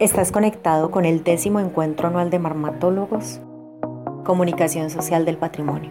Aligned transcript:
Estás 0.00 0.30
conectado 0.30 0.92
con 0.92 1.04
el 1.04 1.24
décimo 1.24 1.58
encuentro 1.58 2.06
anual 2.06 2.30
de 2.30 2.38
marmatólogos, 2.38 3.40
Comunicación 4.24 4.90
Social 4.90 5.24
del 5.24 5.38
Patrimonio. 5.38 5.90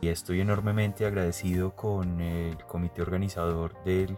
Y 0.00 0.08
estoy 0.08 0.40
enormemente 0.40 1.04
agradecido 1.04 1.76
con 1.76 2.22
el 2.22 2.56
comité 2.64 3.02
organizador 3.02 3.74
del 3.84 4.16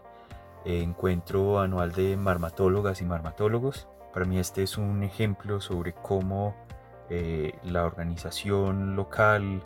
encuentro 0.65 1.59
anual 1.59 1.91
de 1.91 2.17
marmatólogas 2.17 3.01
y 3.01 3.07
marmatólogos. 3.07 3.89
Para 4.15 4.25
mí 4.25 4.39
este 4.39 4.63
es 4.63 4.79
un 4.79 5.03
ejemplo 5.03 5.61
sobre 5.61 5.93
cómo 5.93 6.55
eh, 7.09 7.55
la 7.65 7.85
organización 7.85 8.95
local, 8.95 9.65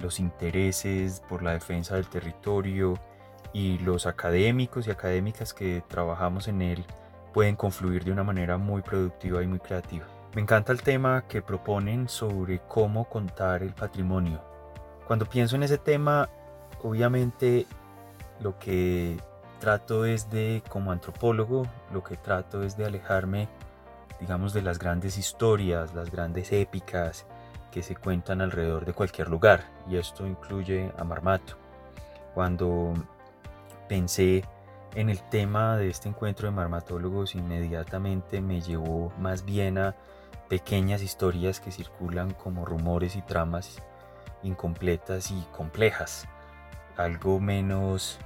los 0.00 0.18
intereses 0.18 1.22
por 1.28 1.42
la 1.42 1.52
defensa 1.52 1.96
del 1.96 2.08
territorio 2.08 2.94
y 3.52 3.76
los 3.80 4.06
académicos 4.06 4.86
y 4.86 4.90
académicas 4.90 5.52
que 5.52 5.82
trabajamos 5.86 6.48
en 6.48 6.62
él 6.62 6.86
pueden 7.36 7.54
confluir 7.54 8.02
de 8.02 8.12
una 8.12 8.24
manera 8.24 8.56
muy 8.56 8.80
productiva 8.80 9.42
y 9.42 9.46
muy 9.46 9.58
creativa. 9.58 10.06
Me 10.34 10.40
encanta 10.40 10.72
el 10.72 10.80
tema 10.80 11.24
que 11.28 11.42
proponen 11.42 12.08
sobre 12.08 12.60
cómo 12.60 13.04
contar 13.10 13.62
el 13.62 13.74
patrimonio. 13.74 14.40
Cuando 15.06 15.26
pienso 15.28 15.54
en 15.54 15.62
ese 15.62 15.76
tema, 15.76 16.30
obviamente 16.82 17.66
lo 18.40 18.58
que 18.58 19.18
trato 19.60 20.06
es 20.06 20.30
de, 20.30 20.62
como 20.70 20.92
antropólogo, 20.92 21.66
lo 21.92 22.02
que 22.02 22.16
trato 22.16 22.62
es 22.62 22.78
de 22.78 22.86
alejarme, 22.86 23.50
digamos, 24.18 24.54
de 24.54 24.62
las 24.62 24.78
grandes 24.78 25.18
historias, 25.18 25.94
las 25.94 26.10
grandes 26.10 26.50
épicas 26.52 27.26
que 27.70 27.82
se 27.82 27.96
cuentan 27.96 28.40
alrededor 28.40 28.86
de 28.86 28.94
cualquier 28.94 29.28
lugar. 29.28 29.62
Y 29.90 29.98
esto 29.98 30.26
incluye 30.26 30.90
a 30.96 31.04
Marmato. 31.04 31.58
Cuando 32.32 32.94
pensé 33.90 34.42
en 34.96 35.10
el 35.10 35.22
tema 35.22 35.76
de 35.76 35.90
este 35.90 36.08
encuentro 36.08 36.48
de 36.48 36.56
marmatólogos 36.56 37.34
inmediatamente 37.34 38.40
me 38.40 38.62
llevó 38.62 39.12
más 39.18 39.44
bien 39.44 39.76
a 39.76 39.94
pequeñas 40.48 41.02
historias 41.02 41.60
que 41.60 41.70
circulan 41.70 42.32
como 42.32 42.64
rumores 42.64 43.14
y 43.14 43.20
tramas 43.20 43.82
incompletas 44.42 45.30
y 45.30 45.46
complejas. 45.54 46.26
Algo 46.96 47.40
menos 47.40 48.18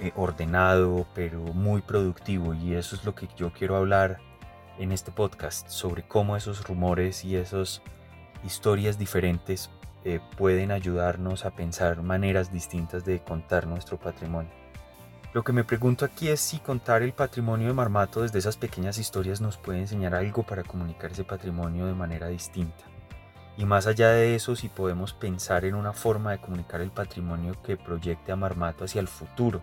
eh, 0.00 0.10
ordenado 0.16 1.06
pero 1.14 1.38
muy 1.38 1.80
productivo 1.80 2.54
y 2.54 2.74
eso 2.74 2.96
es 2.96 3.04
lo 3.04 3.14
que 3.14 3.28
yo 3.36 3.52
quiero 3.52 3.76
hablar 3.76 4.18
en 4.78 4.90
este 4.90 5.12
podcast 5.12 5.68
sobre 5.68 6.08
cómo 6.08 6.36
esos 6.36 6.66
rumores 6.66 7.24
y 7.24 7.36
esas 7.36 7.82
historias 8.44 8.98
diferentes 8.98 9.70
eh, 10.04 10.18
pueden 10.36 10.72
ayudarnos 10.72 11.44
a 11.44 11.52
pensar 11.52 12.02
maneras 12.02 12.52
distintas 12.52 13.04
de 13.04 13.20
contar 13.20 13.68
nuestro 13.68 13.96
patrimonio. 13.96 14.65
Lo 15.36 15.44
que 15.44 15.52
me 15.52 15.64
pregunto 15.64 16.06
aquí 16.06 16.28
es 16.28 16.40
si 16.40 16.60
contar 16.60 17.02
el 17.02 17.12
patrimonio 17.12 17.66
de 17.66 17.74
Marmato 17.74 18.22
desde 18.22 18.38
esas 18.38 18.56
pequeñas 18.56 18.96
historias 18.96 19.42
nos 19.42 19.58
puede 19.58 19.80
enseñar 19.80 20.14
algo 20.14 20.44
para 20.44 20.62
comunicar 20.64 21.12
ese 21.12 21.24
patrimonio 21.24 21.84
de 21.84 21.92
manera 21.92 22.28
distinta. 22.28 22.86
Y 23.58 23.66
más 23.66 23.86
allá 23.86 24.08
de 24.12 24.34
eso, 24.34 24.56
si 24.56 24.70
podemos 24.70 25.12
pensar 25.12 25.66
en 25.66 25.74
una 25.74 25.92
forma 25.92 26.32
de 26.32 26.40
comunicar 26.40 26.80
el 26.80 26.90
patrimonio 26.90 27.54
que 27.62 27.76
proyecte 27.76 28.32
a 28.32 28.36
Marmato 28.36 28.86
hacia 28.86 29.02
el 29.02 29.08
futuro, 29.08 29.60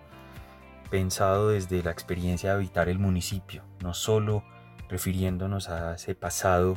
pensado 0.91 1.49
desde 1.49 1.81
la 1.81 1.89
experiencia 1.89 2.51
de 2.51 2.55
habitar 2.57 2.87
el 2.87 2.99
municipio, 2.99 3.63
no 3.81 3.95
solo 3.95 4.43
refiriéndonos 4.89 5.69
a 5.69 5.95
ese 5.95 6.13
pasado 6.13 6.75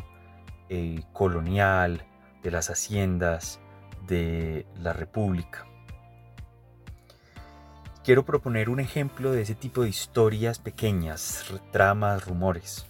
eh, 0.71 1.03
colonial, 1.13 2.07
de 2.43 2.51
las 2.51 2.71
haciendas, 2.71 3.61
de 4.07 4.67
la 4.81 4.95
república 4.95 5.67
quiero 8.07 8.25
proponer 8.25 8.71
un 8.71 8.79
ejemplo 8.79 9.33
de 9.33 9.43
ese 9.43 9.57
tipo 9.57 9.83
de 9.83 9.89
historias 9.89 10.61
pequeñas, 10.61 11.45
tramas, 11.73 12.25
rumores. 12.25 12.87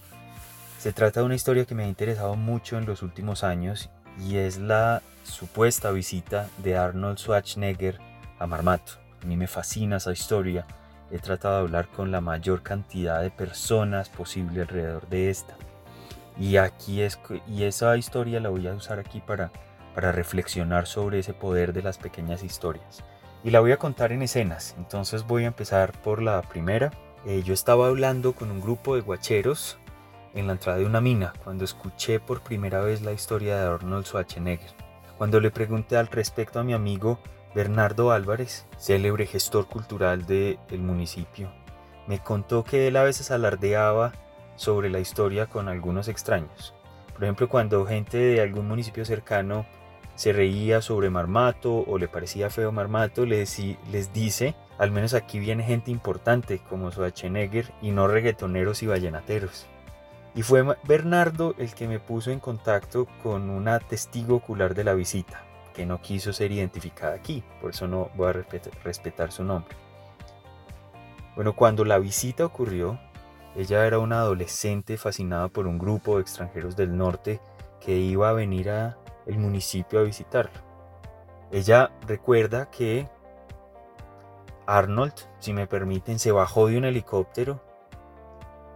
Se 0.78 0.92
trata 0.92 1.20
de 1.20 1.26
una 1.26 1.34
historia 1.34 1.64
que 1.64 1.74
me 1.74 1.84
ha 1.84 1.88
interesado 1.88 2.36
mucho 2.36 2.76
en 2.76 2.84
los 2.84 3.00
últimos 3.00 3.42
años 3.42 3.88
y 4.28 4.36
es 4.36 4.58
la 4.58 5.00
supuesta 5.24 5.90
visita 5.90 6.50
de 6.58 6.76
Arnold 6.76 7.16
Schwarzenegger 7.16 7.98
a 8.38 8.46
Marmato. 8.46 8.92
A 9.22 9.24
mí 9.24 9.38
me 9.38 9.46
fascina 9.46 9.96
esa 9.96 10.12
historia. 10.12 10.66
He 11.10 11.18
tratado 11.18 11.54
de 11.54 11.60
hablar 11.62 11.88
con 11.88 12.10
la 12.10 12.20
mayor 12.20 12.62
cantidad 12.62 13.22
de 13.22 13.30
personas 13.30 14.10
posible 14.10 14.60
alrededor 14.60 15.08
de 15.08 15.30
esta. 15.30 15.56
Y 16.38 16.58
aquí 16.58 17.00
es 17.00 17.18
y 17.48 17.62
esa 17.62 17.96
historia 17.96 18.38
la 18.38 18.50
voy 18.50 18.66
a 18.66 18.74
usar 18.74 18.98
aquí 18.98 19.22
para 19.26 19.50
para 19.94 20.12
reflexionar 20.12 20.86
sobre 20.86 21.20
ese 21.20 21.32
poder 21.32 21.72
de 21.72 21.80
las 21.80 21.96
pequeñas 21.96 22.44
historias 22.44 23.02
y 23.44 23.50
la 23.50 23.60
voy 23.60 23.72
a 23.72 23.78
contar 23.78 24.12
en 24.12 24.22
escenas. 24.22 24.74
Entonces 24.78 25.26
voy 25.26 25.44
a 25.44 25.48
empezar 25.48 25.92
por 26.02 26.22
la 26.22 26.42
primera. 26.42 26.90
Eh, 27.24 27.42
yo 27.42 27.54
estaba 27.54 27.88
hablando 27.88 28.32
con 28.32 28.50
un 28.50 28.60
grupo 28.60 28.94
de 28.94 29.02
guacheros 29.02 29.78
en 30.34 30.46
la 30.46 30.52
entrada 30.52 30.78
de 30.78 30.86
una 30.86 31.00
mina 31.00 31.32
cuando 31.42 31.64
escuché 31.64 32.20
por 32.20 32.42
primera 32.42 32.80
vez 32.80 33.02
la 33.02 33.12
historia 33.12 33.56
de 33.56 33.66
Arnold 33.66 34.06
Schwarzenegger. 34.06 34.70
Cuando 35.18 35.40
le 35.40 35.50
pregunté 35.50 35.96
al 35.96 36.08
respecto 36.08 36.60
a 36.60 36.64
mi 36.64 36.74
amigo 36.74 37.18
Bernardo 37.54 38.12
Álvarez, 38.12 38.66
célebre 38.76 39.24
gestor 39.24 39.66
cultural 39.66 40.26
del 40.26 40.58
municipio, 40.80 41.50
me 42.06 42.18
contó 42.18 42.64
que 42.64 42.86
él 42.86 42.96
a 42.96 43.02
veces 43.02 43.30
alardeaba 43.30 44.12
sobre 44.56 44.90
la 44.90 45.00
historia 45.00 45.46
con 45.46 45.68
algunos 45.68 46.08
extraños. 46.08 46.74
Por 47.14 47.24
ejemplo, 47.24 47.48
cuando 47.48 47.86
gente 47.86 48.18
de 48.18 48.42
algún 48.42 48.68
municipio 48.68 49.06
cercano 49.06 49.64
se 50.16 50.32
reía 50.32 50.82
sobre 50.82 51.10
Marmato 51.10 51.84
o 51.86 51.98
le 51.98 52.08
parecía 52.08 52.50
feo 52.50 52.72
Marmato, 52.72 53.26
les, 53.26 53.58
les 53.92 54.12
dice, 54.12 54.54
al 54.78 54.90
menos 54.90 55.14
aquí 55.14 55.38
viene 55.38 55.62
gente 55.62 55.90
importante 55.90 56.58
como 56.68 56.90
Schwarzenegger 56.90 57.72
y 57.82 57.92
no 57.92 58.08
reggaetoneros 58.08 58.82
y 58.82 58.86
vallenateros. 58.86 59.66
Y 60.34 60.42
fue 60.42 60.64
Bernardo 60.84 61.54
el 61.58 61.74
que 61.74 61.86
me 61.86 62.00
puso 62.00 62.30
en 62.30 62.40
contacto 62.40 63.06
con 63.22 63.48
una 63.48 63.78
testigo 63.78 64.36
ocular 64.36 64.74
de 64.74 64.84
la 64.84 64.94
visita, 64.94 65.42
que 65.74 65.86
no 65.86 66.00
quiso 66.00 66.32
ser 66.32 66.50
identificada 66.50 67.14
aquí, 67.14 67.44
por 67.60 67.70
eso 67.70 67.86
no 67.86 68.10
voy 68.16 68.28
a 68.28 68.44
respetar 68.84 69.32
su 69.32 69.44
nombre. 69.44 69.76
Bueno, 71.34 71.54
cuando 71.54 71.84
la 71.84 71.98
visita 71.98 72.46
ocurrió, 72.46 72.98
ella 73.54 73.86
era 73.86 73.98
una 73.98 74.20
adolescente 74.20 74.96
fascinada 74.96 75.48
por 75.48 75.66
un 75.66 75.78
grupo 75.78 76.16
de 76.16 76.22
extranjeros 76.22 76.76
del 76.76 76.96
norte 76.96 77.40
que 77.84 77.96
iba 77.96 78.30
a 78.30 78.34
venir 78.34 78.70
a 78.70 78.96
el 79.26 79.38
municipio 79.38 80.00
a 80.00 80.02
visitarlo. 80.02 80.60
Ella 81.50 81.92
recuerda 82.06 82.70
que 82.70 83.08
Arnold, 84.66 85.14
si 85.38 85.52
me 85.52 85.66
permiten, 85.66 86.18
se 86.18 86.32
bajó 86.32 86.66
de 86.66 86.78
un 86.78 86.84
helicóptero 86.84 87.60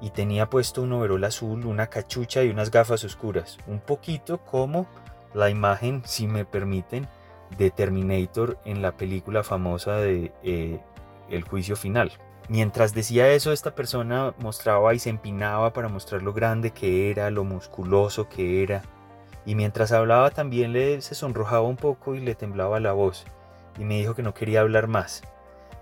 y 0.00 0.10
tenía 0.10 0.48
puesto 0.48 0.82
un 0.82 0.92
overol 0.92 1.24
azul, 1.24 1.66
una 1.66 1.88
cachucha 1.88 2.42
y 2.42 2.50
unas 2.50 2.70
gafas 2.70 3.04
oscuras, 3.04 3.58
un 3.66 3.80
poquito 3.80 4.38
como 4.44 4.86
la 5.34 5.50
imagen, 5.50 6.02
si 6.04 6.26
me 6.26 6.44
permiten, 6.44 7.08
de 7.56 7.70
Terminator 7.70 8.58
en 8.64 8.80
la 8.82 8.96
película 8.96 9.42
famosa 9.42 9.96
de 9.96 10.32
eh, 10.42 10.80
El 11.28 11.42
juicio 11.42 11.76
final. 11.76 12.12
Mientras 12.48 12.94
decía 12.94 13.28
eso, 13.28 13.52
esta 13.52 13.74
persona 13.74 14.34
mostraba 14.38 14.94
y 14.94 14.98
se 14.98 15.10
empinaba 15.10 15.72
para 15.72 15.88
mostrar 15.88 16.22
lo 16.22 16.32
grande 16.32 16.72
que 16.72 17.10
era, 17.10 17.30
lo 17.30 17.44
musculoso 17.44 18.28
que 18.28 18.62
era, 18.62 18.82
y 19.46 19.54
mientras 19.54 19.92
hablaba 19.92 20.30
también 20.30 20.72
le 20.72 21.00
se 21.00 21.14
sonrojaba 21.14 21.62
un 21.62 21.76
poco 21.76 22.14
y 22.14 22.20
le 22.20 22.34
temblaba 22.34 22.80
la 22.80 22.92
voz 22.92 23.24
y 23.78 23.84
me 23.84 23.98
dijo 23.98 24.14
que 24.14 24.22
no 24.22 24.34
quería 24.34 24.60
hablar 24.60 24.86
más. 24.86 25.22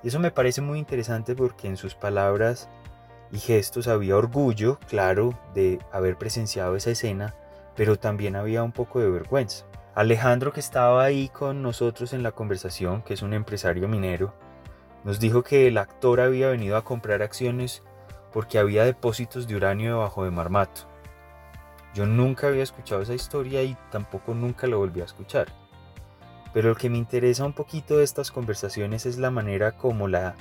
Y 0.02 0.08
eso 0.08 0.20
me 0.20 0.30
parece 0.30 0.60
muy 0.60 0.78
interesante 0.78 1.34
porque 1.34 1.66
en 1.66 1.76
sus 1.76 1.94
palabras 1.94 2.68
y 3.32 3.38
gestos 3.38 3.88
había 3.88 4.16
orgullo, 4.16 4.78
claro, 4.88 5.38
de 5.54 5.80
haber 5.92 6.16
presenciado 6.16 6.76
esa 6.76 6.90
escena, 6.90 7.34
pero 7.74 7.98
también 7.98 8.36
había 8.36 8.62
un 8.62 8.72
poco 8.72 9.00
de 9.00 9.10
vergüenza. 9.10 9.66
Alejandro, 9.94 10.52
que 10.52 10.60
estaba 10.60 11.02
ahí 11.02 11.28
con 11.28 11.62
nosotros 11.62 12.12
en 12.12 12.22
la 12.22 12.30
conversación, 12.30 13.02
que 13.02 13.14
es 13.14 13.22
un 13.22 13.34
empresario 13.34 13.88
minero, 13.88 14.32
nos 15.04 15.18
dijo 15.18 15.42
que 15.42 15.66
el 15.66 15.78
actor 15.78 16.20
había 16.20 16.48
venido 16.48 16.76
a 16.76 16.84
comprar 16.84 17.22
acciones 17.22 17.82
porque 18.32 18.58
había 18.58 18.84
depósitos 18.84 19.48
de 19.48 19.56
uranio 19.56 19.94
debajo 19.94 20.24
de 20.24 20.30
Marmato 20.30 20.88
yo 21.94 22.06
nunca 22.06 22.48
había 22.48 22.62
escuchado 22.62 23.02
esa 23.02 23.14
historia 23.14 23.62
y 23.62 23.76
tampoco 23.90 24.34
nunca 24.34 24.66
lo 24.66 24.78
volví 24.78 25.00
a 25.00 25.04
escuchar. 25.04 25.48
Pero 26.52 26.70
lo 26.70 26.74
que 26.76 26.90
me 26.90 26.98
interesa 26.98 27.44
un 27.44 27.52
poquito 27.52 27.98
de 27.98 28.04
estas 28.04 28.30
conversaciones 28.30 29.06
es 29.06 29.18
la 29.18 29.30
manera 29.30 29.72
como 29.76 30.08
la 30.08 30.34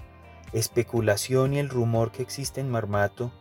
especulación 0.53 1.53
y 1.53 1.59
el 1.59 1.69
rumor 1.69 2.11
que 2.11 2.23
existe 2.23 2.61
en 2.61 2.69
Marmato 2.69 3.31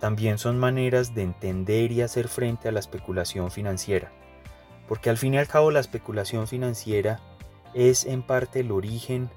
también 0.00 0.38
son 0.38 0.58
maneras 0.58 1.14
de 1.14 1.22
entender 1.22 1.92
y 1.92 2.02
hacer 2.02 2.28
frente 2.28 2.68
a 2.68 2.72
la 2.72 2.80
especulación 2.80 3.50
financiera. 3.50 4.12
Porque 4.86 5.10
al 5.10 5.18
fin 5.18 5.34
y 5.34 5.38
al 5.38 5.48
cabo 5.48 5.70
la 5.70 5.80
especulación 5.80 6.46
financiera 6.46 7.20
es 7.74 8.04
en 8.04 8.22
parte 8.22 8.60
el 8.60 8.72
origen 8.72 9.30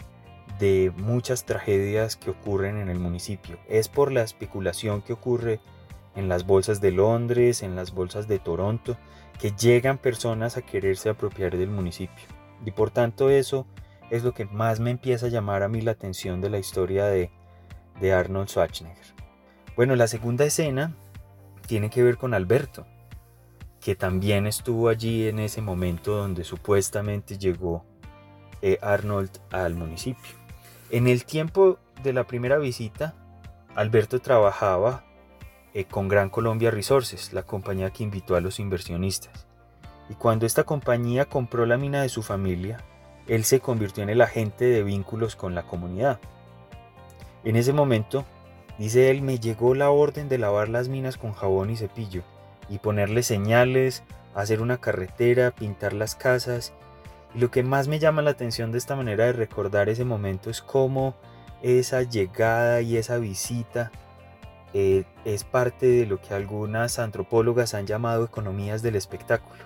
de 0.59 0.91
muchas 0.95 1.45
tragedias 1.45 2.15
que 2.15 2.29
ocurren 2.29 2.77
en 2.77 2.89
el 2.89 3.00
municipio. 3.00 3.59
Es 3.68 3.89
por 3.89 4.12
la 4.12 4.21
especulación 4.21 5.01
que 5.01 5.13
ocurre 5.13 5.59
en 6.16 6.30
las 6.30 6.46
bolsas 6.46 6.81
de 6.81 6.92
Londres, 6.92 7.63
en 7.63 7.75
las 7.75 7.94
bolsas 7.94 8.28
de 8.28 8.40
Toronto, 8.40 8.98
que 9.40 9.52
llegan 9.52 9.98
personas 9.98 10.58
a 10.58 10.62
quererse 10.62 11.10
apropiar 11.10 11.58
del 11.58 11.69
municipio. 11.69 12.25
Y 12.66 12.72
por 12.72 12.92
tanto 12.92 13.30
eso 13.30 13.66
es 14.10 14.24
lo 14.24 14.34
que 14.34 14.46
más 14.46 14.80
me 14.80 14.92
empieza 14.92 15.28
a 15.28 15.30
llamar 15.30 15.63
a 15.63 15.69
mí 15.69 15.81
la 15.81 15.92
atención 15.92 16.42
de 16.42 16.50
la 16.50 16.60
historia 16.60 17.06
de, 17.06 17.31
de 18.00 18.13
Arnold 18.13 18.50
Schwarzenegger. 18.50 19.16
Bueno, 19.75 19.96
la 19.96 20.08
segunda 20.08 20.46
escena 20.46 20.94
tiene 21.66 21.90
que 21.90 22.04
ver 22.04 22.18
con 22.18 22.34
Alberto, 22.34 22.86
que 23.80 23.96
también 23.96 24.46
estuvo 24.46 24.90
allí 24.90 25.28
en 25.28 25.40
ese 25.40 25.62
momento 25.62 26.16
donde 26.16 26.44
supuestamente 26.44 27.38
llegó 27.38 27.86
eh, 28.62 28.78
Arnold 28.81 29.31
al 29.52 29.74
municipio. 29.75 30.36
En 30.92 31.07
el 31.07 31.25
tiempo 31.25 31.80
de 32.04 32.14
la 32.14 32.28
primera 32.28 32.57
visita, 32.57 33.16
Alberto 33.75 34.19
trabajaba 34.19 35.06
eh, 35.73 35.85
con 35.85 36.07
Gran 36.07 36.29
Colombia 36.29 36.71
Resources, 36.71 37.33
la 37.33 37.44
compañía 37.44 37.91
que 37.91 38.03
invitó 38.03 38.35
a 38.35 38.41
los 38.41 38.59
inversionistas. 38.59 39.47
Y 40.09 40.15
cuando 40.15 40.45
esta 40.45 40.63
compañía 40.63 41.25
compró 41.25 41.65
la 41.65 41.77
mina 41.77 42.01
de 42.01 42.09
su 42.09 42.23
familia, 42.23 42.83
él 43.27 43.44
se 43.44 43.59
convirtió 43.59 44.03
en 44.03 44.09
el 44.09 44.21
agente 44.21 44.65
de 44.65 44.83
vínculos 44.83 45.35
con 45.35 45.56
la 45.56 45.63
comunidad. 45.63 46.19
En 47.44 47.56
ese 47.56 47.73
momento, 47.73 48.25
dice 48.77 49.09
él, 49.09 49.21
me 49.21 49.39
llegó 49.39 49.73
la 49.75 49.89
orden 49.89 50.27
de 50.27 50.38
lavar 50.38 50.69
las 50.69 50.89
minas 50.89 51.18
con 51.18 51.33
jabón 51.33 51.69
y 51.69 51.77
cepillo, 51.77 52.23
y 52.69 52.79
ponerle 52.79 53.23
señales, 53.23 54.03
hacer 54.35 54.62
una 54.62 54.77
carretera, 54.77 55.51
pintar 55.51 55.94
las 55.94 56.15
casas 56.15 56.73
y 57.33 57.39
lo 57.39 57.51
que 57.51 57.63
más 57.63 57.88
me 57.88 58.00
llama 58.00 58.21
la 58.21 58.31
atención 58.31 58.71
de 58.71 58.77
esta 58.77 58.95
manera 58.95 59.25
de 59.25 59.33
recordar 59.33 59.89
ese 59.89 60.06
momento 60.06 60.50
es 60.50 60.62
cómo 60.62 61.15
esa 61.62 62.01
llegada 62.03 62.81
y 62.81 62.97
esa 62.97 63.18
visita 63.18 63.91
eh, 64.73 65.03
es 65.25 65.44
parte 65.44 65.85
de 65.85 66.06
lo 66.06 66.21
que 66.21 66.33
algunas 66.33 67.00
antropólogas 67.00 67.73
han 67.73 67.88
llamado 67.88 68.23
economías 68.23 68.81
del 68.81 68.95
espectáculo, 68.95 69.63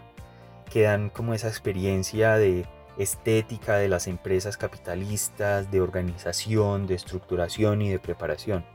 que 0.71 0.83
dan 0.83 1.09
como 1.09 1.33
esa 1.33 1.47
experiencia 1.47 2.37
de 2.37 2.65
estética 2.97 3.75
de 3.75 3.89
las 3.89 4.07
empresas 4.07 4.57
capitalistas, 4.57 5.69
de 5.71 5.81
organización, 5.81 6.87
de 6.87 6.95
estructuración 6.95 7.81
y 7.81 7.89
de 7.89 7.99
preparación. 7.99 8.65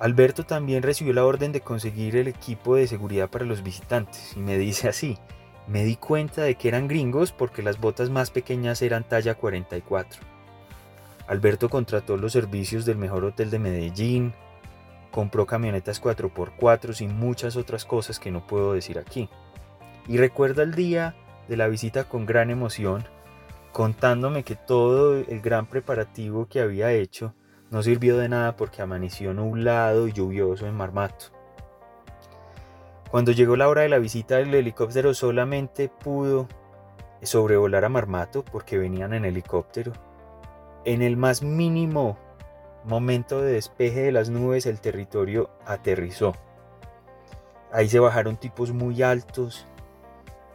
Alberto 0.00 0.44
también 0.44 0.82
recibió 0.82 1.12
la 1.12 1.24
orden 1.24 1.52
de 1.52 1.60
conseguir 1.60 2.16
el 2.16 2.28
equipo 2.28 2.74
de 2.74 2.88
seguridad 2.88 3.30
para 3.30 3.44
los 3.44 3.62
visitantes 3.62 4.34
y 4.36 4.40
me 4.40 4.58
dice 4.58 4.88
así, 4.88 5.18
me 5.66 5.84
di 5.84 5.96
cuenta 5.96 6.42
de 6.42 6.56
que 6.56 6.68
eran 6.68 6.88
gringos 6.88 7.32
porque 7.32 7.62
las 7.62 7.80
botas 7.80 8.10
más 8.10 8.30
pequeñas 8.30 8.82
eran 8.82 9.04
talla 9.04 9.34
44. 9.34 10.33
Alberto 11.26 11.68
contrató 11.68 12.16
los 12.16 12.32
servicios 12.32 12.84
del 12.84 12.98
mejor 12.98 13.24
hotel 13.24 13.50
de 13.50 13.58
Medellín, 13.58 14.34
compró 15.10 15.46
camionetas 15.46 16.02
4x4 16.02 17.00
y 17.00 17.08
muchas 17.08 17.56
otras 17.56 17.84
cosas 17.84 18.18
que 18.18 18.30
no 18.30 18.46
puedo 18.46 18.74
decir 18.74 18.98
aquí. 18.98 19.28
Y 20.06 20.18
recuerda 20.18 20.62
el 20.62 20.74
día 20.74 21.14
de 21.48 21.56
la 21.56 21.68
visita 21.68 22.04
con 22.04 22.26
gran 22.26 22.50
emoción, 22.50 23.04
contándome 23.72 24.42
que 24.42 24.56
todo 24.56 25.16
el 25.16 25.40
gran 25.40 25.66
preparativo 25.66 26.46
que 26.46 26.60
había 26.60 26.92
hecho 26.92 27.34
no 27.70 27.82
sirvió 27.82 28.18
de 28.18 28.28
nada 28.28 28.56
porque 28.56 28.82
amaneció 28.82 29.32
nublado 29.32 30.06
y 30.08 30.12
lluvioso 30.12 30.66
en 30.66 30.74
Marmato. 30.74 31.26
Cuando 33.10 33.32
llegó 33.32 33.56
la 33.56 33.68
hora 33.68 33.82
de 33.82 33.88
la 33.88 33.98
visita, 33.98 34.40
el 34.40 34.54
helicóptero 34.54 35.14
solamente 35.14 35.88
pudo 35.88 36.48
sobrevolar 37.22 37.84
a 37.84 37.88
Marmato 37.88 38.44
porque 38.44 38.76
venían 38.76 39.14
en 39.14 39.24
helicóptero. 39.24 39.92
En 40.84 41.02
el 41.02 41.16
más 41.16 41.42
mínimo 41.42 42.18
momento 42.84 43.40
de 43.40 43.52
despeje 43.52 44.02
de 44.02 44.12
las 44.12 44.30
nubes, 44.30 44.66
el 44.66 44.80
territorio 44.80 45.50
aterrizó. 45.66 46.34
Ahí 47.72 47.88
se 47.88 47.98
bajaron 47.98 48.36
tipos 48.36 48.72
muy 48.72 49.02
altos, 49.02 49.66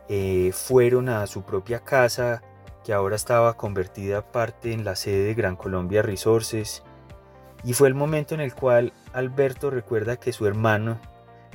eh, 0.08 0.52
fueron 0.54 1.10
a 1.10 1.26
su 1.28 1.44
propia 1.44 1.80
casa, 1.80 2.42
que 2.84 2.94
ahora 2.94 3.16
estaba 3.16 3.58
convertida 3.58 4.32
parte 4.32 4.72
en 4.72 4.86
la 4.86 4.96
sede 4.96 5.26
de 5.26 5.34
Gran 5.34 5.56
Colombia 5.56 6.02
Resources, 6.02 6.84
y 7.64 7.74
fue 7.74 7.88
el 7.90 7.96
momento 7.96 8.36
en 8.36 8.42
el 8.42 8.56
cual 8.56 8.94
Alberto 9.14 9.70
recuerda 9.70 10.18
que 10.18 10.32
su 10.32 10.48
hermano 10.48 11.00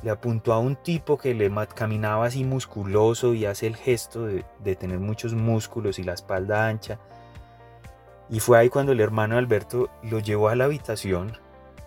le 0.03 0.11
apuntó 0.11 0.53
a 0.53 0.59
un 0.59 0.77
tipo 0.77 1.17
que 1.17 1.33
le 1.33 1.51
caminaba 1.75 2.27
así 2.27 2.45
musculoso 2.45 3.33
y 3.33 3.47
hace 3.47 3.67
el 3.67 3.77
gesto 3.77 4.27
de, 4.27 4.77
tener 4.77 5.01
muchos 5.01 5.33
músculos 5.33 5.99
y 5.99 6.03
la 6.03 6.13
espalda 6.13 6.69
ancha. 6.69 6.99
Y 8.31 8.41
fue 8.41 8.59
ahí 8.59 8.69
cuando 8.69 8.93
el 8.93 9.01
hermano 9.01 9.37
Alberto 9.37 9.91
lo 10.03 10.19
llevó 10.19 10.49
a 10.49 10.57
la 10.57 10.65
habitación 10.65 11.39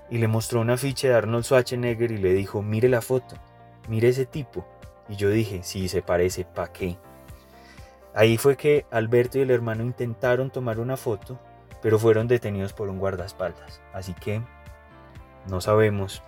y 0.10 0.20
le 0.20 0.28
mostró 0.28 0.62
una 0.62 0.78
ficha 0.78 1.08
de 1.08 1.16
Arnold 1.16 1.44
Schwarzenegger 1.44 2.12
y 2.12 2.18
le 2.18 2.34
dijo, 2.34 2.62
mire 2.62 2.90
la 2.90 3.02
foto, 3.02 3.36
mire 3.88 4.10
ese 4.10 4.26
tipo. 4.26 4.66
Y 5.10 5.16
yo 5.16 5.30
dije, 5.30 5.62
sí, 5.64 5.88
se 5.88 6.02
parece, 6.02 6.46
¿pa' 6.46 6.72
qué? 6.72 6.98
Ahí 8.14 8.38
fue 8.38 8.58
que 8.58 8.86
Alberto 8.92 9.38
y 9.38 9.42
el 9.42 9.52
hermano 9.52 9.84
intentaron 9.84 10.50
tomar 10.50 10.80
una 10.80 10.98
foto, 10.98 11.40
pero 11.82 12.00
fueron 12.00 12.28
detenidos 12.28 12.74
por 12.74 12.90
un 12.90 13.00
guardaespaldas. 13.00 13.82
Así 13.94 14.14
que 14.14 14.42
no 15.48 15.62
sabemos 15.62 16.24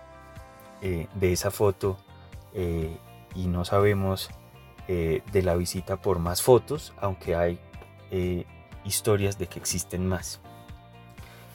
eh, 0.82 1.08
de 1.14 1.32
esa 1.32 1.50
foto 1.50 1.98
eh, 2.54 2.96
y 3.34 3.48
no 3.48 3.64
sabemos 3.64 4.30
eh, 4.88 5.22
de 5.32 5.42
la 5.42 5.56
visita 5.56 5.96
por 6.00 6.18
más 6.18 6.42
fotos, 6.42 6.94
aunque 6.98 7.34
hay 7.34 7.60
historias 8.84 9.38
de 9.38 9.46
que 9.46 9.58
existen 9.58 10.06
más. 10.06 10.40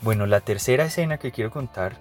Bueno, 0.01 0.25
la 0.25 0.41
tercera 0.41 0.85
escena 0.85 1.17
que 1.17 1.31
quiero 1.31 1.51
contar 1.51 1.97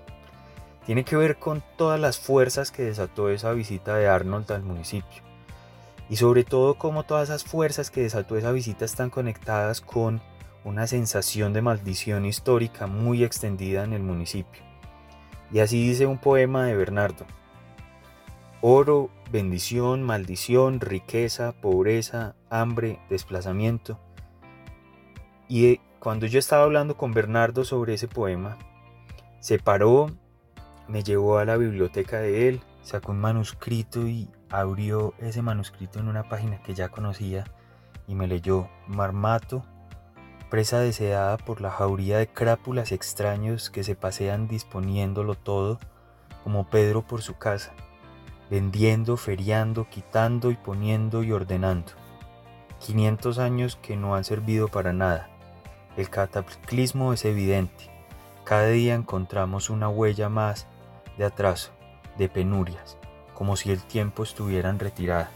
tiene 0.86 1.04
que 1.04 1.16
ver 1.16 1.36
con 1.36 1.62
todas 1.76 1.98
las 1.98 2.18
fuerzas 2.18 2.70
que 2.70 2.82
desató 2.82 3.30
esa 3.30 3.52
visita 3.52 3.96
de 3.96 4.08
Arnold 4.08 4.52
al 4.52 4.62
municipio. 4.62 5.22
Y 6.10 6.16
sobre 6.16 6.44
todo 6.44 6.74
cómo 6.74 7.04
todas 7.04 7.30
esas 7.30 7.44
fuerzas 7.44 7.90
que 7.90 8.02
desató 8.02 8.36
esa 8.36 8.52
visita 8.52 8.84
están 8.84 9.08
conectadas 9.08 9.80
con 9.80 10.20
una 10.64 10.86
sensación 10.86 11.52
de 11.52 11.62
maldición 11.62 12.26
histórica 12.26 12.86
muy 12.86 13.24
extendida 13.24 13.84
en 13.84 13.92
el 13.92 14.02
municipio. 14.02 14.62
Y 15.50 15.60
así 15.60 15.86
dice 15.86 16.06
un 16.06 16.18
poema 16.18 16.66
de 16.66 16.76
Bernardo. 16.76 17.26
Oro, 18.60 19.10
bendición, 19.30 20.02
maldición, 20.02 20.80
riqueza, 20.80 21.52
pobreza, 21.52 22.34
hambre, 22.50 22.98
desplazamiento. 23.10 23.98
Y 25.48 25.66
eh, 25.66 25.80
cuando 25.98 26.26
yo 26.26 26.38
estaba 26.38 26.64
hablando 26.64 26.96
con 26.96 27.12
Bernardo 27.12 27.64
sobre 27.64 27.94
ese 27.94 28.08
poema, 28.08 28.58
se 29.40 29.58
paró, 29.58 30.10
me 30.88 31.02
llevó 31.02 31.38
a 31.38 31.44
la 31.44 31.56
biblioteca 31.56 32.18
de 32.18 32.48
él, 32.48 32.60
sacó 32.82 33.12
un 33.12 33.20
manuscrito 33.20 34.06
y 34.06 34.28
abrió 34.50 35.14
ese 35.18 35.42
manuscrito 35.42 35.98
en 35.98 36.08
una 36.08 36.28
página 36.28 36.62
que 36.62 36.74
ya 36.74 36.88
conocía 36.88 37.44
y 38.06 38.14
me 38.14 38.26
leyó 38.26 38.68
Marmato 38.86 39.64
presa 40.54 40.78
deseada 40.78 41.36
por 41.36 41.60
la 41.60 41.72
jauría 41.72 42.18
de 42.18 42.28
crápulas 42.28 42.92
extraños 42.92 43.70
que 43.70 43.82
se 43.82 43.96
pasean 43.96 44.46
disponiéndolo 44.46 45.34
todo, 45.34 45.80
como 46.44 46.70
Pedro 46.70 47.02
por 47.02 47.22
su 47.22 47.36
casa, 47.36 47.72
vendiendo, 48.50 49.16
feriando, 49.16 49.88
quitando 49.90 50.52
y 50.52 50.54
poniendo 50.54 51.24
y 51.24 51.32
ordenando. 51.32 51.90
500 52.78 53.40
años 53.40 53.78
que 53.82 53.96
no 53.96 54.14
han 54.14 54.22
servido 54.22 54.68
para 54.68 54.92
nada. 54.92 55.28
El 55.96 56.10
cataclismo 56.10 57.12
es 57.12 57.24
evidente. 57.24 57.88
Cada 58.44 58.68
día 58.68 58.94
encontramos 58.94 59.70
una 59.70 59.88
huella 59.88 60.28
más 60.28 60.66
de 61.16 61.24
atraso, 61.24 61.70
de 62.18 62.28
penurias, 62.28 62.98
como 63.32 63.56
si 63.56 63.70
el 63.70 63.82
tiempo 63.82 64.24
estuviera 64.24 64.70
en 64.70 64.80
retirada. 64.80 65.30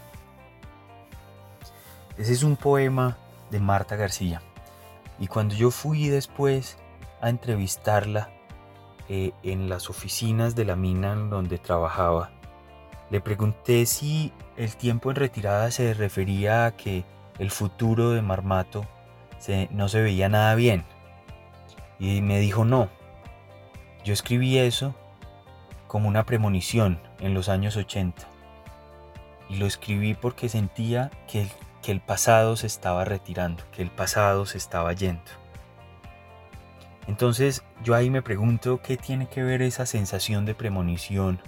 Ese 2.17 2.33
es 2.33 2.43
un 2.43 2.57
poema 2.57 3.17
de 3.49 3.61
Marta 3.61 3.95
García. 3.95 4.41
Y 5.17 5.27
cuando 5.27 5.55
yo 5.55 5.71
fui 5.71 6.09
después 6.09 6.77
a 7.21 7.29
entrevistarla 7.29 8.29
eh, 9.07 9.31
en 9.43 9.69
las 9.69 9.89
oficinas 9.89 10.55
de 10.55 10.65
la 10.65 10.75
mina 10.75 11.13
en 11.13 11.29
donde 11.29 11.57
trabajaba, 11.57 12.31
le 13.09 13.21
pregunté 13.21 13.85
si 13.85 14.33
el 14.57 14.75
tiempo 14.75 15.09
en 15.09 15.15
retirada 15.15 15.71
se 15.71 15.93
refería 15.93 16.65
a 16.65 16.71
que 16.75 17.05
el 17.39 17.49
futuro 17.49 18.11
de 18.11 18.21
Marmato 18.21 18.85
no 19.71 19.89
se 19.89 20.01
veía 20.01 20.29
nada 20.29 20.55
bien. 20.55 20.83
Y 21.99 22.21
me 22.21 22.39
dijo 22.39 22.65
no. 22.65 22.89
Yo 24.03 24.13
escribí 24.13 24.57
eso 24.57 24.95
como 25.87 26.07
una 26.07 26.25
premonición 26.25 26.99
en 27.19 27.33
los 27.33 27.49
años 27.49 27.75
80. 27.75 28.27
Y 29.49 29.55
lo 29.57 29.65
escribí 29.65 30.13
porque 30.13 30.47
sentía 30.47 31.09
que 31.27 31.41
el 31.41 31.49
que 31.81 31.91
el 31.91 32.01
pasado 32.01 32.55
se 32.55 32.67
estaba 32.67 33.05
retirando, 33.05 33.63
que 33.71 33.81
el 33.81 33.91
pasado 33.91 34.45
se 34.45 34.57
estaba 34.57 34.93
yendo. 34.93 35.21
Entonces 37.07 37.63
yo 37.83 37.95
ahí 37.95 38.09
me 38.09 38.21
pregunto 38.21 38.81
qué 38.81 38.97
tiene 38.97 39.27
que 39.27 39.43
ver 39.43 39.61
esa 39.61 39.85
sensación 39.85 40.45
de 40.45 40.55
premonición 40.55 41.41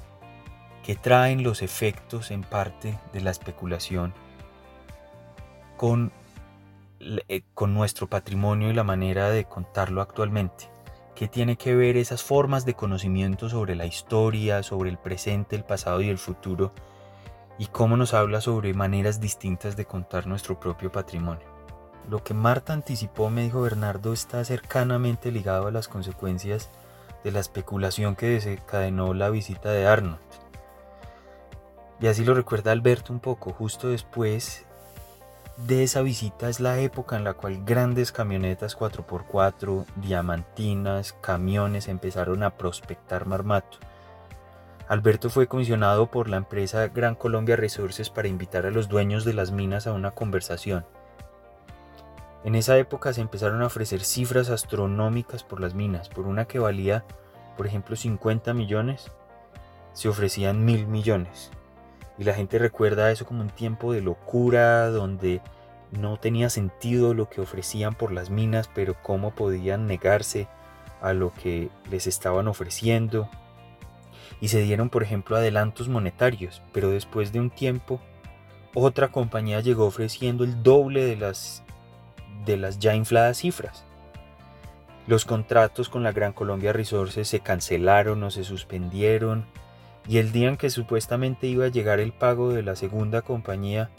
que 0.84 0.96
traen 0.96 1.44
los 1.44 1.62
efectos 1.62 2.32
en 2.32 2.42
parte 2.42 2.98
de 3.14 3.22
la 3.22 3.30
especulación 3.30 4.14
con, 5.78 6.12
con 7.54 7.74
nuestro 7.74 8.08
patrimonio 8.08 8.70
y 8.70 8.74
la 8.74 8.84
manera 8.84 9.30
de 9.30 9.46
contarlo 9.46 10.02
actualmente. 10.02 10.70
¿Qué 11.16 11.28
tiene 11.28 11.58
que 11.58 11.76
ver 11.76 11.98
esas 11.98 12.24
formas 12.24 12.66
de 12.66 12.74
conocimiento 12.74 13.50
sobre 13.50 13.76
la 13.76 13.86
historia, 13.86 14.64
sobre 14.64 14.90
el 14.90 14.98
presente, 14.98 15.56
el 15.56 15.64
pasado 15.64 16.02
y 16.02 16.10
el 16.10 16.18
futuro 16.18 16.74
y 17.58 17.68
cómo 17.68 17.96
nos 17.96 18.16
habla 18.16 18.42
sobre 18.42 18.74
maneras 18.74 19.20
distintas 19.20 19.76
de 19.76 19.86
contar 19.86 20.26
nuestro 20.26 20.60
propio 20.60 20.92
patrimonio. 20.92 21.46
Lo 22.10 22.24
que 22.24 22.34
Marta 22.34 22.74
anticipó, 22.74 23.30
me 23.30 23.44
dijo 23.44 23.62
Bernardo, 23.62 24.14
está 24.14 24.44
cercanamente 24.44 25.32
ligado 25.32 25.68
a 25.68 25.72
las 25.72 25.88
consecuencias 25.88 26.72
de 27.24 27.32
la 27.32 27.40
especulación 27.40 28.16
que 28.16 28.30
desencadenó 28.30 29.14
la 29.14 29.30
visita 29.30 29.70
de 29.70 29.86
Arnold. 29.86 30.18
Y 32.00 32.08
así 32.08 32.26
lo 32.26 32.34
recuerda 32.34 32.72
Alberto 32.72 33.14
un 33.14 33.20
poco, 33.20 33.54
justo 33.54 33.90
después 33.90 34.66
de 35.58 35.84
esa 35.84 36.02
visita 36.02 36.50
es 36.50 36.60
la 36.60 36.80
época 36.80 37.18
en 37.18 37.24
la 37.24 37.34
cual 37.34 37.64
grandes 37.64 38.12
camionetas 38.12 38.78
4x4, 38.78 39.86
diamantinas, 39.98 41.14
camiones 41.22 41.88
empezaron 41.88 42.44
a 42.44 42.58
prospectar 42.58 43.26
Marmato. 43.28 43.78
Alberto 44.88 45.30
fue 45.30 45.48
comisionado 45.48 46.10
por 46.10 46.28
la 46.28 46.38
empresa 46.38 46.88
Gran 46.88 47.16
Colombia 47.16 47.56
Resources 47.56 48.10
para 48.10 48.28
invitar 48.28 48.66
a 48.66 48.72
los 48.72 48.90
dueños 48.90 49.24
de 49.24 49.34
las 49.34 49.52
minas 49.52 49.88
a 49.88 49.94
una 49.94 50.12
conversación. 50.12 50.86
En 52.44 52.56
esa 52.56 52.78
época 52.78 53.14
se 53.14 53.22
empezaron 53.22 53.62
a 53.62 53.68
ofrecer 53.68 54.02
cifras 54.02 54.50
astronómicas 54.50 55.44
por 55.44 55.60
las 55.60 55.76
minas. 55.76 56.10
Por 56.10 56.26
una 56.26 56.46
que 56.46 56.60
valía, 56.60 57.06
por 57.56 57.68
ejemplo, 57.68 57.96
50 57.96 58.54
millones, 58.54 59.12
se 59.94 60.10
ofrecían 60.10 60.66
mil 60.66 60.88
millones. 60.88 61.52
Y 62.22 62.24
la 62.24 62.36
gente 62.36 62.60
recuerda 62.60 63.10
eso 63.10 63.26
como 63.26 63.42
un 63.42 63.50
tiempo 63.50 63.94
de 63.94 64.02
locura, 64.02 64.90
donde 64.90 65.42
no 65.90 66.18
tenía 66.18 66.52
sentido 66.52 67.16
lo 67.16 67.28
que 67.28 67.42
ofrecían 67.42 67.96
por 67.96 68.12
las 68.12 68.30
minas, 68.30 68.70
pero 68.76 68.96
cómo 69.02 69.32
podían 69.32 69.88
negarse 69.88 70.48
a 71.02 71.14
lo 71.14 71.34
que 71.34 71.70
les 71.90 72.06
estaban 72.06 72.48
ofreciendo. 72.48 73.28
Y 74.40 74.50
se 74.50 74.62
dieron, 74.62 74.92
por 74.92 75.02
ejemplo, 75.02 75.36
adelantos 75.36 75.90
monetarios, 75.90 76.62
pero 76.74 76.92
después 76.92 77.32
de 77.32 77.40
un 77.40 77.50
tiempo, 77.50 78.00
otra 78.76 79.08
compañía 79.08 79.60
llegó 79.62 79.88
ofreciendo 79.88 80.44
el 80.44 80.62
doble 80.62 81.04
de 81.04 81.16
las 81.16 81.64
de 82.46 82.56
las 82.56 82.78
ya 82.78 82.94
infladas 82.94 83.40
cifras. 83.40 83.84
Los 85.08 85.26
contratos 85.26 85.90
con 85.90 86.04
la 86.04 86.12
Gran 86.12 86.34
Colombia 86.34 86.72
Resources 86.72 87.28
se 87.28 87.40
cancelaron 87.40 88.22
o 88.22 88.30
se 88.30 88.44
suspendieron 88.44 89.48
y 90.08 90.18
el 90.18 90.32
día 90.32 90.50
en 90.50 90.58
que 90.58 90.70
supuestamente 90.70 91.48
iba 91.48 91.66
a 91.66 91.70
llegar 91.70 92.00
el 92.00 92.12
pago 92.12 92.54
de 92.54 92.64
la 92.64 92.76
segunda 92.76 93.22
compañía 93.22 93.90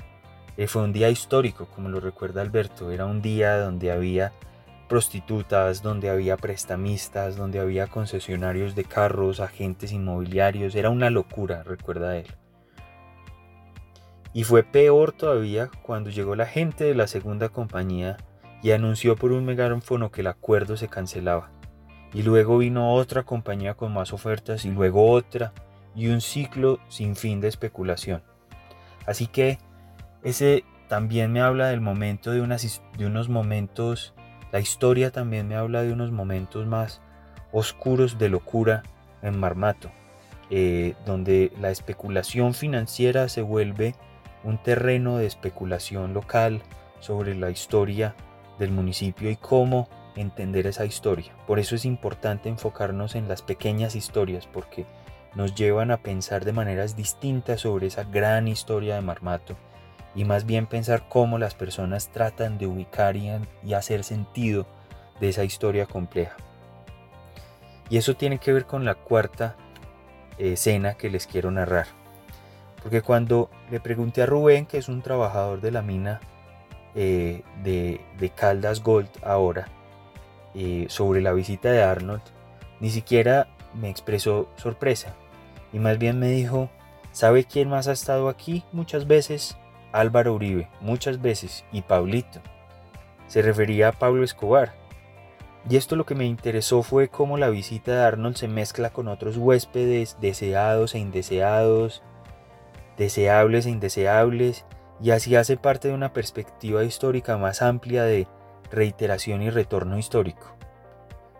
eh, 0.57 0.67
fue 0.67 0.83
un 0.83 0.93
día 0.93 1.09
histórico, 1.09 1.67
como 1.67 1.89
lo 1.89 2.01
recuerda 2.01 2.43
Alberto. 2.43 2.91
Era 2.91 3.07
un 3.07 3.23
día 3.23 3.59
donde 3.59 3.91
había 3.91 4.33
prostitutas, 4.89 5.83
donde 5.83 6.11
había 6.11 6.37
prestamistas, 6.37 7.37
donde 7.37 7.61
había 7.61 7.87
concesionarios 7.87 8.75
de 8.75 8.85
carros, 8.85 9.41
agentes 9.41 9.93
inmobiliarios. 9.93 10.75
Era 10.75 10.91
una 10.91 11.09
locura, 11.09 11.63
recuerda 11.63 12.17
él. 12.19 12.27
Y 14.35 14.45
fue 14.45 14.63
peor 14.63 15.13
todavía 15.13 15.71
cuando 15.83 16.11
llegó 16.11 16.37
la 16.37 16.47
gente 16.47 16.85
de 16.85 16.95
la 16.95 17.07
segunda 17.07 17.49
compañía 17.49 18.17
y 18.63 18.73
anunció 18.73 19.17
por 19.17 19.33
un 19.33 19.45
megáfono 19.45 20.11
que 20.11 20.21
el 20.21 20.27
acuerdo 20.27 20.77
se 20.77 20.89
cancelaba. 20.89 21.51
Y 22.13 22.23
luego 22.23 22.59
vino 22.59 22.93
otra 22.95 23.23
compañía 23.23 23.75
con 23.75 23.93
más 23.95 24.13
ofertas 24.13 24.65
y 24.67 24.71
luego 24.71 25.11
otra 25.11 25.53
y 25.95 26.09
un 26.09 26.21
ciclo 26.21 26.79
sin 26.89 27.17
fin 27.17 27.41
de 27.41 27.49
especulación. 27.49 28.23
Así 29.07 29.27
que 29.27 29.59
ese 30.23 30.65
también 30.89 31.33
me 31.33 31.41
habla 31.41 31.69
del 31.69 31.81
momento 31.81 32.31
de, 32.33 32.41
unas, 32.41 32.83
de 32.97 33.07
unos 33.07 33.29
momentos, 33.29 34.15
la 34.53 34.61
historia 34.61 35.11
también 35.11 35.49
me 35.49 35.57
habla 35.57 35.83
de 35.83 35.93
unos 35.93 36.13
momentos 36.13 36.67
más 36.67 37.01
oscuros 37.53 38.19
de 38.19 38.29
locura 38.29 38.83
en 39.23 39.39
Marmato, 39.39 39.91
eh, 40.51 40.95
donde 41.07 41.53
la 41.61 41.71
especulación 41.71 42.55
financiera 42.55 43.29
se 43.29 43.43
vuelve 43.43 43.95
un 44.45 44.63
terreno 44.63 45.19
de 45.19 45.27
especulación 45.27 46.15
local 46.15 46.63
sobre 47.01 47.35
la 47.35 47.51
historia 47.51 48.15
del 48.59 48.71
municipio 48.71 49.31
y 49.31 49.37
cómo 49.37 49.89
entender 50.17 50.67
esa 50.67 50.85
historia. 50.85 51.33
Por 51.47 51.59
eso 51.59 51.75
es 51.75 51.85
importante 51.85 52.49
enfocarnos 52.49 53.15
en 53.15 53.29
las 53.29 53.43
pequeñas 53.43 53.97
historias 53.97 54.47
porque 54.47 54.87
nos 55.35 55.55
llevan 55.55 55.91
a 55.91 55.99
pensar 55.99 56.45
de 56.45 56.53
maneras 56.53 56.97
distintas 56.97 57.63
sobre 57.63 57.87
esa 57.87 58.05
gran 58.05 58.49
historia 58.49 58.97
de 58.97 59.01
Marmato 59.01 59.57
y 60.15 60.25
más 60.25 60.45
bien 60.45 60.67
pensar 60.67 61.09
cómo 61.09 61.39
las 61.39 61.55
personas 61.55 62.09
tratan 62.09 62.59
de 62.59 62.67
ubicar 62.67 63.17
y, 63.17 63.31
hacer 63.75 64.05
sentido 64.05 64.67
de 65.21 65.31
esa 65.31 65.45
historia 65.45 65.87
compleja. 65.87 66.37
Y 67.89 67.97
eso 67.97 68.15
tiene 68.15 68.39
que 68.39 68.53
ver 68.53 68.67
con 68.67 68.85
la 68.85 68.95
cuarta 68.95 69.57
eh, 70.39 70.53
escena 70.53 70.95
que 70.95 71.11
les 71.11 71.27
quiero 71.27 71.51
narrar. 71.51 71.87
Porque 72.83 73.01
cuando 73.01 73.49
le 73.71 73.81
pregunté 73.81 74.23
a 74.23 74.27
Rubén, 74.27 74.67
que 74.67 74.79
es 74.79 74.89
un 74.89 75.03
trabajador 75.03 75.61
de 75.61 75.71
la 75.71 75.83
mina 75.83 76.21
eh, 76.95 77.43
de, 77.63 78.33
Caldas 78.35 78.83
Gold 78.83 79.09
ahora 79.23 79.69
eh, 80.55 80.87
sobre 80.89 81.23
la 81.23 81.33
visita 81.33 81.71
de 81.71 81.83
Arnold, 81.83 82.23
ni 82.81 82.91
siquiera 82.91 83.47
me 83.75 83.89
expresó 83.89 84.51
sorpresa 84.57 85.15
y 85.73 85.79
más 85.79 85.99
bien 85.99 86.19
me 86.19 86.29
dijo, 86.29 86.71
¿sabe 87.13 87.45
quién 87.45 87.69
más 87.69 87.89
ha 87.89 87.93
estado 87.93 88.29
aquí 88.29 88.65
muchas 88.73 89.07
veces? 89.07 89.57
Álvaro 89.93 90.35
Uribe, 90.35 90.71
muchas 90.81 91.21
veces, 91.21 91.65
y 91.73 91.83
Pablito. 91.83 92.41
Se 93.27 93.43
refería 93.43 93.89
a 93.89 93.93
Pablo 93.93 94.25
Escobar. 94.25 94.75
Y 95.69 95.77
esto 95.77 95.97
lo 95.97 96.07
que 96.07 96.15
me 96.15 96.25
interesó 96.25 96.83
fue 96.83 97.09
cómo 97.09 97.39
la 97.39 97.51
visita 97.51 97.93
de 97.93 98.01
Arnold 98.03 98.37
se 98.37 98.49
mezcla 98.49 98.91
con 98.91 99.07
otros 99.09 99.37
huéspedes 99.37 100.17
deseados 100.21 100.95
e 100.95 100.99
indeseados, 100.99 102.03
deseables 102.97 103.67
e 103.67 103.71
indeseables, 103.71 104.65
y 105.01 105.11
así 105.11 105.37
hace 105.37 105.57
parte 105.57 105.89
de 105.89 105.95
una 105.95 106.13
perspectiva 106.13 106.85
histórica 106.85 107.37
más 107.37 107.63
amplia 107.63 108.05
de 108.05 108.27
reiteración 108.71 109.43
y 109.43 109.51
retorno 109.51 109.99
histórico. 109.99 110.57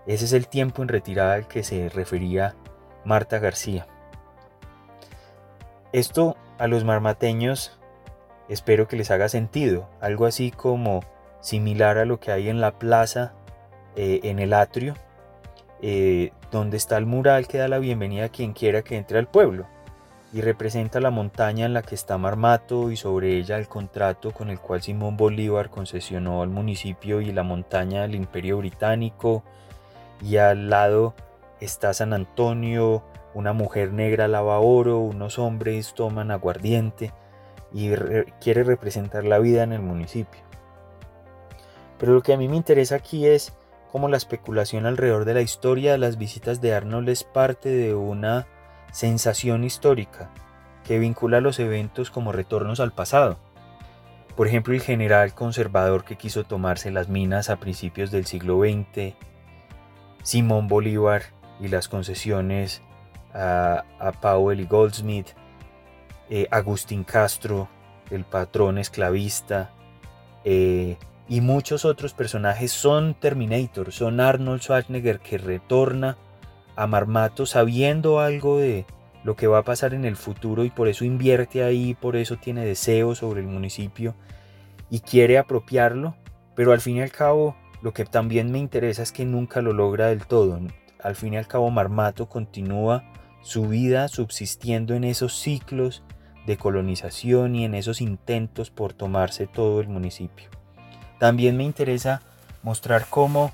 Ese 0.07 0.25
es 0.25 0.33
el 0.33 0.49
tiempo 0.49 0.83
en 0.83 0.89
retirada 0.89 1.35
al 1.35 1.49
que 1.49 1.63
se 1.63 1.89
refería 1.89 2.55
Marta 3.05 3.39
García. 3.39 3.87
Esto 5.93 6.37
a 6.59 6.69
los 6.69 6.85
marmateños 6.85 7.79
espero 8.49 8.89
que 8.89 8.97
les 8.97 9.11
haga 9.11 9.29
sentido, 9.29 9.89
algo 10.01 10.25
así 10.25 10.51
como 10.51 11.01
similar 11.41 11.99
a 11.99 12.07
lo 12.07 12.19
que 12.19 12.33
hay 12.33 12.49
en 12.49 12.61
la 12.61 12.79
plaza, 12.79 13.35
eh, 13.95 14.21
en 14.23 14.39
el 14.39 14.55
atrio, 14.55 14.95
eh, 15.83 16.33
donde 16.51 16.79
está 16.79 16.97
el 16.97 17.05
mural 17.05 17.47
que 17.47 17.59
da 17.59 17.69
la 17.69 17.79
bienvenida 17.79 18.27
a 18.27 18.29
quien 18.31 18.55
quiera 18.55 18.83
que 18.83 18.97
entre 18.97 19.19
al 19.19 19.27
pueblo 19.27 19.67
y 20.33 20.41
representa 20.41 20.99
la 20.99 21.11
montaña 21.11 21.67
en 21.67 21.75
la 21.75 21.83
que 21.83 21.95
está 21.95 22.17
Marmato 22.17 22.91
y 22.91 22.97
sobre 22.97 23.37
ella 23.37 23.59
el 23.59 23.69
contrato 23.69 24.31
con 24.31 24.49
el 24.49 24.61
cual 24.61 24.81
Simón 24.81 25.19
Bolívar 25.19 25.69
concesionó 25.69 26.41
al 26.43 26.49
municipio 26.49 27.21
y 27.21 27.33
la 27.33 27.43
montaña 27.43 28.03
del 28.03 28.15
Imperio 28.15 28.57
Británico 28.59 29.43
y 30.23 30.39
al 30.39 30.71
lado 30.71 31.15
está 31.61 31.93
San 31.93 32.15
Antonio, 32.15 33.03
una 33.35 33.53
mujer 33.53 33.93
negra 33.93 34.29
lava 34.29 34.59
oro, 34.59 34.99
unos 34.99 35.39
hombres 35.39 35.95
toman 35.95 36.31
aguardiente 36.31 37.13
y 37.73 37.91
quiere 38.41 38.65
representar 38.65 39.25
la 39.25 39.39
vida 39.39 39.63
en 39.63 39.73
el 39.73 39.81
municipio. 39.81 40.41
Pero 41.99 42.13
lo 42.13 42.23
que 42.23 42.33
a 42.33 42.37
mí 42.37 42.49
me 42.49 42.57
interesa 42.57 42.97
aquí 42.97 43.27
es 43.27 43.55
cómo 43.91 44.09
la 44.09 44.17
especulación 44.17 44.87
alrededor 44.87 45.25
de 45.25 45.35
la 45.35 45.43
historia 45.43 45.93
de 45.93 45.99
las 45.99 46.19
visitas 46.19 46.61
de 46.61 46.75
Arnold 46.75 47.09
es 47.09 47.25
parte 47.25 47.69
de 47.69 47.95
una 47.95 48.47
sensación 48.91 49.65
histórica 49.65 50.31
que 50.85 50.99
vincula 50.99 51.41
los 51.41 51.59
eventos 51.61 52.11
como 52.11 52.33
retornos 52.33 52.81
al 52.81 52.93
pasado. 52.93 53.39
Por 54.37 54.49
ejemplo, 54.49 54.75
el 54.75 54.81
general 54.81 55.35
conservador 55.35 56.05
que 56.05 56.17
quiso 56.17 56.45
tomarse 56.45 56.91
las 56.91 57.09
minas 57.09 57.51
a 57.51 57.57
principios 57.57 58.11
del 58.11 58.27
siglo 58.27 58.59
XX, 58.61 59.15
Simón 60.23 60.69
Bolívar 60.69 61.23
y 61.61 61.69
las 61.69 61.89
concesiones 61.89 62.83
a, 63.35 63.85
Powell 64.21 64.61
y 64.61 64.67
Goldsmith, 64.67 65.29
eh, 66.31 66.47
Agustín 66.51 67.05
Castro, 67.05 67.69
el 68.11 68.25
patrón 68.25 68.79
esclavista, 68.79 69.71
eh, 70.45 70.97
y 71.29 71.41
muchos 71.41 71.85
otros 71.85 72.15
personajes 72.15 72.73
son 72.73 73.15
Terminator, 73.15 73.93
son 73.93 74.21
Arnold 74.21 74.61
Schwarzenegger 74.61 75.21
que 75.21 75.39
retorna 75.39 76.19
a 76.77 76.87
Marmato 76.87 77.47
sabiendo 77.47 78.21
algo 78.21 78.59
de 78.59 78.87
lo 79.25 79.37
que 79.37 79.47
va 79.47 79.59
a 79.59 79.65
pasar 79.65 79.95
en 79.95 80.05
el 80.05 80.17
futuro 80.17 80.65
y 80.65 80.71
por 80.71 80.89
eso 80.89 81.05
invierte 81.05 81.63
ahí, 81.63 81.95
por 81.95 82.17
eso 82.17 82.37
tiene 82.37 82.65
deseos 82.65 83.19
sobre 83.19 83.41
el 83.41 83.47
municipio 83.47 84.15
y 84.91 85.01
quiere 85.01 85.39
apropiarlo, 85.39 86.17
pero 86.55 86.73
al 86.73 86.81
fin 86.81 86.97
y 86.97 87.03
al 87.03 87.13
cabo 87.13 87.57
lo 87.83 87.93
que 87.93 88.05
también 88.05 88.51
me 88.51 88.59
interesa 88.59 89.03
es 89.03 89.13
que 89.13 89.25
nunca 89.25 89.63
lo 89.63 89.73
logra 89.73 90.09
del 90.09 90.27
todo. 90.27 90.61
Al 91.03 91.17
fin 91.17 91.35
y 91.35 91.37
al 91.37 91.47
cabo 91.49 91.71
Marmato 91.71 92.29
continúa 92.29 93.05
su 93.43 93.69
vida 93.69 94.09
subsistiendo 94.09 94.95
en 94.95 95.05
esos 95.05 95.39
ciclos 95.39 96.03
de 96.47 96.57
colonización 96.57 97.55
y 97.55 97.65
en 97.65 97.75
esos 97.75 98.01
intentos 98.01 98.71
por 98.71 98.93
tomarse 98.93 99.47
todo 99.47 99.81
el 99.81 99.89
municipio. 99.89 100.49
También 101.19 101.57
me 101.57 101.65
interesa 101.65 102.23
mostrar 102.63 103.07
cómo 103.09 103.53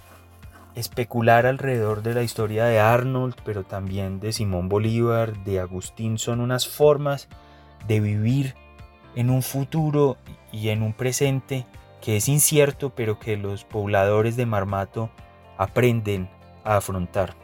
especular 0.74 1.46
alrededor 1.46 2.02
de 2.02 2.14
la 2.14 2.22
historia 2.22 2.64
de 2.64 2.78
Arnold, 2.78 3.34
pero 3.44 3.64
también 3.64 4.20
de 4.20 4.32
Simón 4.32 4.68
Bolívar, 4.68 5.42
de 5.44 5.60
Agustín, 5.60 6.18
son 6.18 6.40
unas 6.40 6.68
formas 6.68 7.28
de 7.86 8.00
vivir 8.00 8.54
en 9.14 9.30
un 9.30 9.42
futuro 9.42 10.16
y 10.52 10.68
en 10.68 10.82
un 10.82 10.92
presente 10.92 11.66
que 12.00 12.16
es 12.16 12.28
incierto, 12.28 12.90
pero 12.90 13.18
que 13.18 13.36
los 13.36 13.64
pobladores 13.64 14.36
de 14.36 14.46
Marmato 14.46 15.10
aprenden 15.56 16.30
a 16.64 16.76
afrontar. 16.76 17.34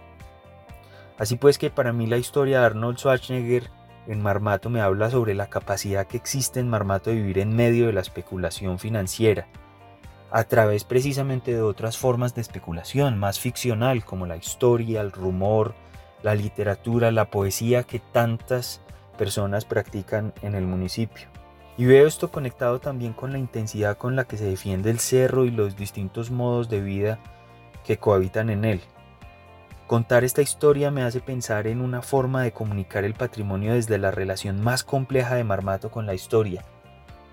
Así 1.18 1.36
pues 1.36 1.58
que 1.58 1.70
para 1.70 1.92
mí 1.92 2.06
la 2.06 2.16
historia 2.16 2.60
de 2.60 2.66
Arnold 2.66 2.98
Schwarzenegger 2.98 3.70
en 4.06 4.20
Marmato 4.20 4.68
me 4.68 4.80
habla 4.80 5.10
sobre 5.10 5.34
la 5.34 5.48
capacidad 5.48 6.06
que 6.06 6.16
existe 6.16 6.60
en 6.60 6.68
Marmato 6.68 7.10
de 7.10 7.16
vivir 7.16 7.38
en 7.38 7.54
medio 7.54 7.86
de 7.86 7.92
la 7.92 8.00
especulación 8.00 8.78
financiera, 8.78 9.46
a 10.30 10.44
través 10.44 10.84
precisamente 10.84 11.54
de 11.54 11.62
otras 11.62 11.96
formas 11.96 12.34
de 12.34 12.40
especulación 12.40 13.18
más 13.18 13.38
ficcional 13.38 14.04
como 14.04 14.26
la 14.26 14.36
historia, 14.36 15.00
el 15.00 15.12
rumor, 15.12 15.74
la 16.22 16.34
literatura, 16.34 17.12
la 17.12 17.30
poesía 17.30 17.84
que 17.84 18.00
tantas 18.00 18.80
personas 19.16 19.64
practican 19.64 20.32
en 20.42 20.54
el 20.54 20.66
municipio. 20.66 21.28
Y 21.76 21.86
veo 21.86 22.06
esto 22.06 22.30
conectado 22.30 22.80
también 22.80 23.12
con 23.12 23.32
la 23.32 23.38
intensidad 23.38 23.96
con 23.96 24.16
la 24.16 24.24
que 24.24 24.36
se 24.36 24.44
defiende 24.44 24.90
el 24.90 25.00
cerro 25.00 25.44
y 25.44 25.50
los 25.50 25.76
distintos 25.76 26.30
modos 26.30 26.68
de 26.68 26.80
vida 26.80 27.18
que 27.84 27.98
cohabitan 27.98 28.50
en 28.50 28.64
él. 28.64 28.80
Contar 29.86 30.24
esta 30.24 30.40
historia 30.40 30.90
me 30.90 31.02
hace 31.02 31.20
pensar 31.20 31.66
en 31.66 31.82
una 31.82 32.00
forma 32.00 32.42
de 32.42 32.52
comunicar 32.52 33.04
el 33.04 33.12
patrimonio 33.12 33.74
desde 33.74 33.98
la 33.98 34.10
relación 34.10 34.62
más 34.62 34.82
compleja 34.82 35.34
de 35.34 35.44
Marmato 35.44 35.90
con 35.90 36.06
la 36.06 36.14
historia, 36.14 36.64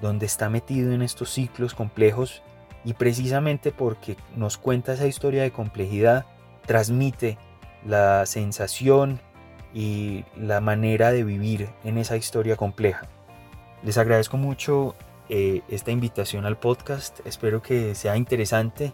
donde 0.02 0.26
está 0.26 0.50
metido 0.50 0.92
en 0.92 1.02
estos 1.02 1.30
ciclos 1.30 1.74
complejos 1.74 2.42
y 2.84 2.94
precisamente 2.94 3.72
porque 3.72 4.18
nos 4.36 4.58
cuenta 4.58 4.94
esa 4.94 5.08
historia 5.08 5.44
de 5.44 5.52
complejidad, 5.52 6.26
transmite 6.66 7.38
la 7.86 8.26
sensación 8.26 9.22
y 9.74 10.26
la 10.36 10.60
manera 10.60 11.14
de 11.14 11.24
vivir 11.24 11.70
en 11.86 11.98
esa 11.98 12.18
historia 12.18 12.58
compleja. 12.58 13.08
Les 13.82 13.98
agradezco 13.98 14.36
mucho 14.36 14.96
eh, 15.30 15.62
esta 15.70 15.92
invitación 15.92 16.46
al 16.46 16.58
podcast, 16.58 17.26
espero 17.26 17.62
que 17.62 17.96
sea 17.96 18.18
interesante 18.18 18.92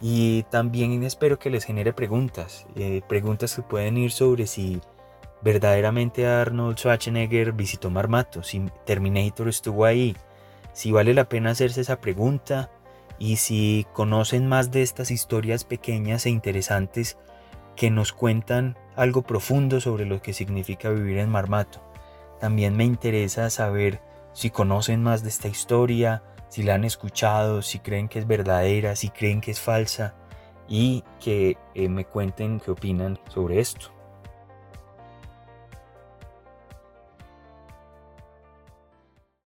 y 0.00 0.44
también 0.44 1.02
espero 1.02 1.38
que 1.38 1.50
les 1.50 1.64
genere 1.64 1.92
preguntas, 1.92 2.66
eh, 2.76 3.02
preguntas 3.08 3.54
que 3.54 3.62
pueden 3.62 3.96
ir 3.96 4.12
sobre 4.12 4.46
si 4.46 4.80
verdaderamente 5.42 6.26
Arnold 6.26 6.78
Schwarzenegger 6.78 7.52
visitó 7.52 7.90
Marmato, 7.90 8.42
si 8.42 8.64
Terminator 8.84 9.48
estuvo 9.48 9.84
ahí, 9.84 10.16
si 10.72 10.92
vale 10.92 11.14
la 11.14 11.28
pena 11.28 11.50
hacerse 11.50 11.80
esa 11.80 12.00
pregunta 12.00 12.70
y 13.18 13.36
si 13.36 13.86
conocen 13.92 14.46
más 14.46 14.70
de 14.70 14.82
estas 14.82 15.10
historias 15.10 15.64
pequeñas 15.64 16.26
e 16.26 16.30
interesantes 16.30 17.18
que 17.74 17.90
nos 17.90 18.12
cuentan 18.12 18.76
algo 18.96 19.22
profundo 19.22 19.80
sobre 19.80 20.04
lo 20.04 20.20
que 20.22 20.32
significa 20.32 20.90
vivir 20.90 21.18
en 21.18 21.30
Marmato. 21.30 21.80
También 22.40 22.76
me 22.76 22.84
interesa 22.84 23.50
saber 23.50 24.00
si 24.32 24.50
conocen 24.50 25.02
más 25.02 25.22
de 25.22 25.28
esta 25.28 25.48
historia, 25.48 26.22
si 26.48 26.62
la 26.62 26.74
han 26.74 26.84
escuchado, 26.84 27.62
si 27.62 27.78
creen 27.78 28.08
que 28.08 28.18
es 28.18 28.26
verdadera, 28.26 28.96
si 28.96 29.10
creen 29.10 29.40
que 29.40 29.50
es 29.50 29.60
falsa 29.60 30.14
y 30.68 31.04
que 31.20 31.56
eh, 31.74 31.88
me 31.88 32.04
cuenten 32.04 32.60
qué 32.60 32.70
opinan 32.70 33.18
sobre 33.28 33.60
esto. 33.60 33.97